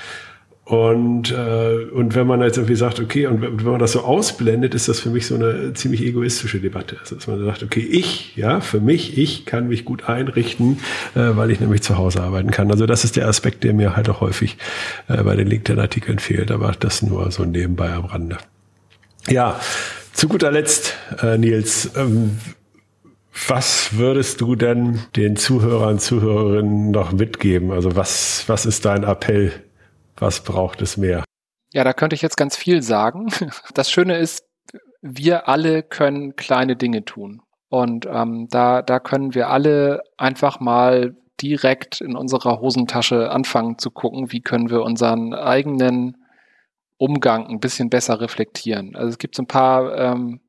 [0.67, 4.75] Und, äh, und wenn man jetzt irgendwie sagt, okay, und wenn man das so ausblendet,
[4.75, 6.97] ist das für mich so eine ziemlich egoistische Debatte.
[6.99, 10.81] Also, dass man sagt, okay, ich, ja, für mich, ich kann mich gut einrichten,
[11.15, 12.73] äh, weil ich nämlich zu Hause arbeiten kann.
[12.73, 14.59] Also das ist der Aspekt, der mir halt auch häufig
[15.07, 18.39] äh, bei den LinkedIn-Artikeln fehlt, aber das nur so nebenbei am Rande.
[19.29, 19.61] Ja,
[20.15, 22.39] zu guter Letzt, äh, Nils, ähm,
[23.47, 27.71] was würdest du denn den Zuhörern, Zuhörerinnen noch mitgeben?
[27.71, 29.53] Also was, was ist dein Appell
[30.17, 31.25] was braucht es mehr?
[31.73, 33.29] Ja, da könnte ich jetzt ganz viel sagen.
[33.75, 34.45] Das Schöne ist,
[35.03, 37.43] wir alle können kleine Dinge tun.
[37.69, 43.91] Und ähm, da, da können wir alle einfach mal direkt in unserer Hosentasche anfangen zu
[43.91, 46.17] gucken, wie können wir unseren eigenen
[46.97, 48.97] Umgang ein bisschen besser reflektieren.
[48.97, 50.41] Also es gibt so ein paar ähm,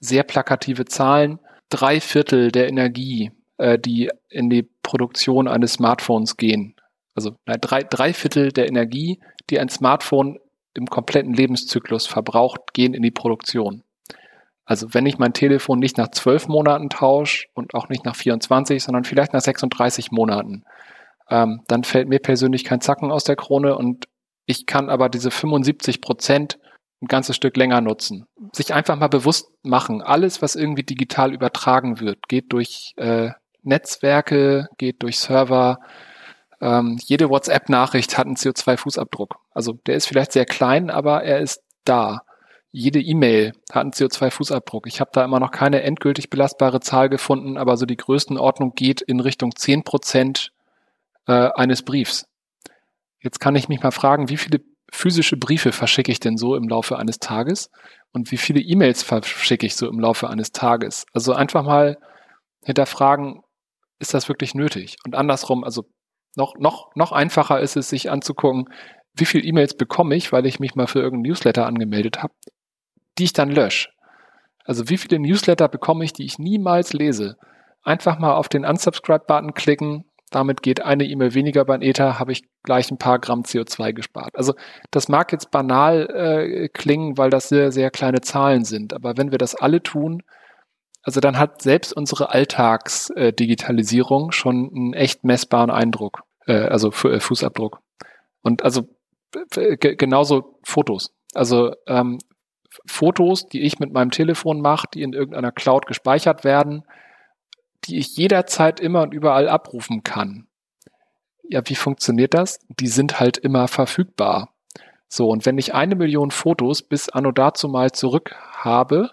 [0.00, 1.40] sehr plakative Zahlen.
[1.68, 6.73] Drei Viertel der Energie, äh, die in die Produktion eines Smartphones gehen,
[7.14, 10.38] also drei, drei Viertel der Energie, die ein Smartphone
[10.74, 13.82] im kompletten Lebenszyklus verbraucht, gehen in die Produktion.
[14.64, 18.82] Also wenn ich mein Telefon nicht nach zwölf Monaten tausche und auch nicht nach 24,
[18.82, 20.64] sondern vielleicht nach 36 Monaten,
[21.30, 24.06] ähm, dann fällt mir persönlich kein Zacken aus der Krone und
[24.46, 26.58] ich kann aber diese 75 Prozent
[27.02, 28.26] ein ganzes Stück länger nutzen.
[28.52, 33.30] Sich einfach mal bewusst machen, alles, was irgendwie digital übertragen wird, geht durch äh,
[33.62, 35.78] Netzwerke, geht durch Server,
[36.64, 39.34] ähm, jede WhatsApp-Nachricht hat einen CO2-Fußabdruck.
[39.50, 42.22] Also der ist vielleicht sehr klein, aber er ist da.
[42.72, 44.86] Jede E-Mail hat einen CO2-Fußabdruck.
[44.86, 49.02] Ich habe da immer noch keine endgültig belastbare Zahl gefunden, aber so die Größenordnung geht
[49.02, 50.52] in Richtung 10 Prozent
[51.26, 52.26] äh, eines Briefs.
[53.20, 56.66] Jetzt kann ich mich mal fragen, wie viele physische Briefe verschicke ich denn so im
[56.66, 57.70] Laufe eines Tages
[58.12, 61.04] und wie viele E-Mails verschicke ich so im Laufe eines Tages?
[61.12, 61.98] Also einfach mal
[62.64, 63.42] hinterfragen,
[63.98, 64.96] ist das wirklich nötig?
[65.04, 65.84] Und andersrum, also
[66.36, 68.68] noch, noch, noch einfacher ist es, sich anzugucken,
[69.16, 72.34] wie viele E-Mails bekomme ich, weil ich mich mal für irgendein Newsletter angemeldet habe,
[73.18, 73.90] die ich dann lösche.
[74.64, 77.36] Also wie viele Newsletter bekomme ich, die ich niemals lese?
[77.82, 82.42] Einfach mal auf den Unsubscribe-Button klicken, damit geht eine E-Mail weniger beim Ether, habe ich
[82.64, 84.34] gleich ein paar Gramm CO2 gespart.
[84.34, 84.54] Also
[84.90, 88.94] das mag jetzt banal äh, klingen, weil das sehr, sehr kleine Zahlen sind.
[88.94, 90.22] Aber wenn wir das alle tun,
[91.04, 97.80] also dann hat selbst unsere Alltagsdigitalisierung schon einen echt messbaren Eindruck, äh, also äh, Fußabdruck.
[98.42, 98.88] Und also
[99.78, 101.14] genauso Fotos.
[101.34, 102.18] Also ähm,
[102.86, 106.84] Fotos, die ich mit meinem Telefon mache, die in irgendeiner Cloud gespeichert werden,
[107.84, 110.46] die ich jederzeit immer und überall abrufen kann.
[111.42, 112.60] Ja, wie funktioniert das?
[112.68, 114.54] Die sind halt immer verfügbar.
[115.08, 119.10] So, und wenn ich eine Million Fotos bis anno dazu mal zurück habe,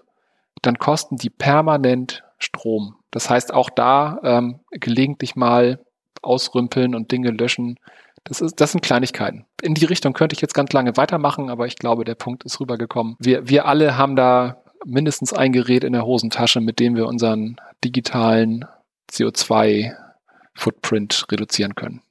[0.62, 2.96] dann kosten die permanent Strom.
[3.12, 5.80] Das heißt, auch da ähm, gelegentlich mal
[6.22, 7.78] ausrümpeln und Dinge löschen.
[8.24, 9.46] Das, ist, das sind Kleinigkeiten.
[9.62, 12.60] In die Richtung könnte ich jetzt ganz lange weitermachen, aber ich glaube, der Punkt ist
[12.60, 13.16] rübergekommen.
[13.20, 17.58] Wir, wir alle haben da mindestens ein Gerät in der Hosentasche, mit dem wir unseren
[17.84, 18.66] digitalen
[19.12, 22.02] CO2-Footprint reduzieren können.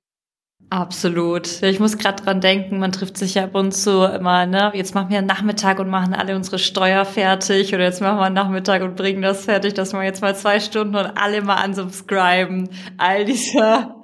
[0.73, 1.62] Absolut.
[1.64, 4.71] Ich muss gerade dran denken, man trifft sich ja ab und zu immer, ne?
[4.73, 8.27] Jetzt machen wir einen Nachmittag und machen alle unsere Steuer fertig oder jetzt machen wir
[8.27, 11.66] einen Nachmittag und bringen das fertig, dass wir jetzt mal zwei Stunden und alle mal
[11.66, 12.68] unsubscriben.
[12.99, 13.97] All diese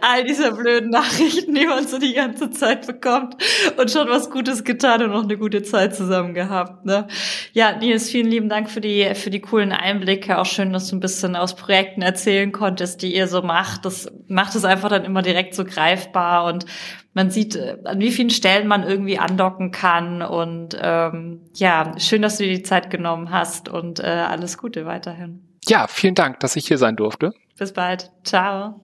[0.00, 3.36] all dieser blöden Nachrichten, die man so die ganze Zeit bekommt
[3.76, 6.84] und schon was Gutes getan und noch eine gute Zeit zusammen gehabt.
[6.84, 7.06] Ne?
[7.52, 10.38] Ja, Nils, vielen lieben Dank für die für die coolen Einblicke.
[10.38, 13.84] Auch schön, dass du ein bisschen aus Projekten erzählen konntest, die ihr so macht.
[13.84, 16.66] Das macht es einfach dann immer direkt so greifbar und
[17.14, 20.22] man sieht, äh, an wie vielen Stellen man irgendwie andocken kann.
[20.22, 24.86] Und ähm, ja, schön, dass du dir die Zeit genommen hast und äh, alles Gute
[24.86, 25.42] weiterhin.
[25.66, 27.32] Ja, vielen Dank, dass ich hier sein durfte.
[27.58, 28.10] Bis bald.
[28.24, 28.82] Ciao.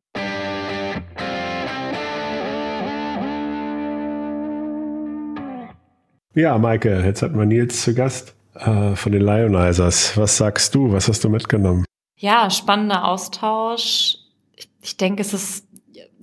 [6.38, 10.16] Ja, Maike, jetzt hatten wir Nils zu Gast äh, von den Lionizers.
[10.16, 10.92] Was sagst du?
[10.92, 11.84] Was hast du mitgenommen?
[12.16, 14.18] Ja, spannender Austausch.
[14.54, 15.66] Ich, ich denke, es ist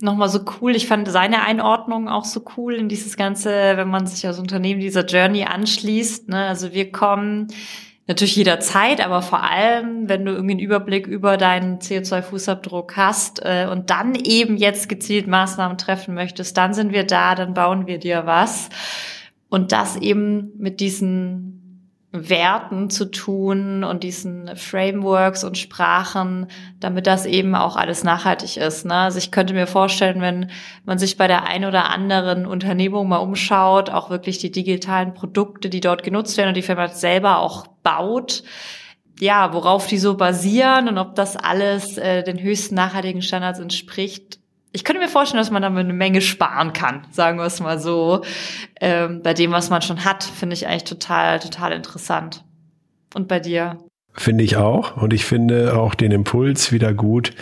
[0.00, 0.74] nochmal so cool.
[0.74, 4.80] Ich fand seine Einordnung auch so cool in dieses Ganze, wenn man sich als Unternehmen
[4.80, 6.30] dieser Journey anschließt.
[6.30, 6.46] Ne?
[6.46, 7.48] Also wir kommen
[8.06, 13.68] natürlich jederzeit, aber vor allem, wenn du irgendwie einen Überblick über deinen CO2-Fußabdruck hast äh,
[13.70, 17.98] und dann eben jetzt gezielt Maßnahmen treffen möchtest, dann sind wir da, dann bauen wir
[17.98, 18.70] dir was.
[19.48, 21.56] Und das eben mit diesen
[22.12, 26.46] Werten zu tun und diesen Frameworks und Sprachen,
[26.80, 28.86] damit das eben auch alles nachhaltig ist.
[28.86, 28.94] Ne?
[28.94, 30.50] Also ich könnte mir vorstellen, wenn
[30.84, 35.68] man sich bei der ein oder anderen Unternehmung mal umschaut, auch wirklich die digitalen Produkte,
[35.68, 38.42] die dort genutzt werden und die Firma selber auch baut,
[39.18, 44.38] ja, worauf die so basieren und ob das alles äh, den höchsten nachhaltigen Standards entspricht,
[44.76, 47.78] ich könnte mir vorstellen, dass man damit eine Menge sparen kann, sagen wir es mal
[47.78, 48.22] so.
[48.78, 52.44] Ähm, bei dem, was man schon hat, finde ich eigentlich total, total interessant.
[53.14, 53.78] Und bei dir?
[54.12, 55.00] Finde ich auch.
[55.00, 57.32] Und ich finde auch den Impuls wieder gut,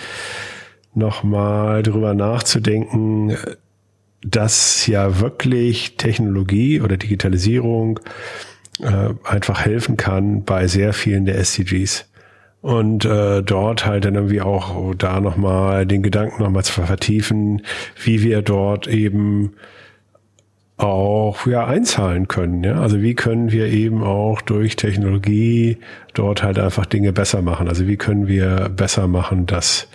[0.95, 3.37] nochmal drüber nachzudenken,
[4.23, 7.99] dass ja wirklich Technologie oder Digitalisierung
[8.81, 12.07] äh, einfach helfen kann bei sehr vielen der SDGs
[12.65, 17.61] und äh, dort halt dann irgendwie auch da nochmal den Gedanken nochmal zu vertiefen,
[18.03, 19.53] wie wir dort eben
[20.79, 22.65] auch ja einzahlen können.
[22.65, 22.81] Ja?
[22.81, 25.77] Also wie können wir eben auch durch Technologie
[26.15, 27.69] dort halt einfach Dinge besser machen?
[27.69, 29.87] Also wie können wir besser machen, dass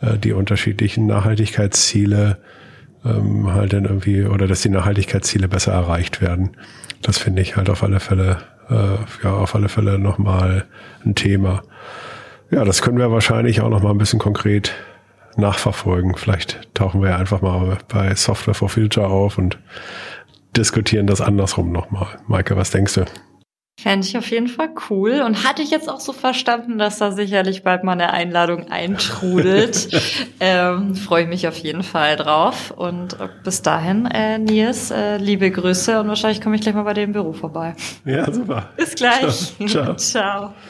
[0.00, 2.38] äh, die unterschiedlichen Nachhaltigkeitsziele
[3.04, 6.56] ähm, halt dann irgendwie oder dass die Nachhaltigkeitsziele besser erreicht werden.
[7.02, 8.38] Das finde ich halt auf alle Fälle
[8.70, 10.64] äh, ja auf alle Fälle nochmal
[11.04, 11.62] ein Thema.
[12.50, 14.72] Ja, das können wir wahrscheinlich auch noch mal ein bisschen konkret
[15.36, 16.14] nachverfolgen.
[16.16, 19.58] Vielleicht tauchen wir ja einfach mal bei Software for Future auf und
[20.56, 22.06] diskutieren das andersrum nochmal.
[22.26, 23.04] Maike, was denkst du?
[23.78, 27.12] Fände ich auf jeden Fall cool und hatte ich jetzt auch so verstanden, dass da
[27.12, 29.88] sicherlich bald mal eine Einladung eintrudelt.
[30.40, 35.50] ähm, Freue ich mich auf jeden Fall drauf und bis dahin, äh, Nils, äh, liebe
[35.50, 37.76] Grüße und wahrscheinlich komme ich gleich mal bei dir im Büro vorbei.
[38.06, 38.70] Ja, super.
[38.78, 39.54] Bis gleich.
[39.66, 39.94] Ciao.
[39.96, 40.54] Ciao.